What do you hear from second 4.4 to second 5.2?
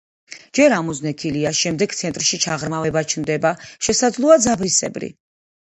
ძაბრისებრი.